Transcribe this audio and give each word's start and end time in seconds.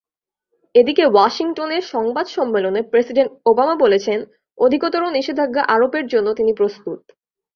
এদিকে 0.75 1.03
ওয়াশিংটনে 1.05 1.77
সংবাদ 1.93 2.25
সম্মেলনে 2.27 2.81
প্রেসিডেন্ট 2.91 3.31
ওবামা 3.45 3.75
বলেছেন, 3.75 4.19
অধিকতর 4.57 5.01
নিষেধাজ্ঞা 5.11 5.63
আরোপের 5.65 6.05
জন্য 6.07 6.27
তিনি 6.33 6.51
প্রস্তুত। 6.53 6.99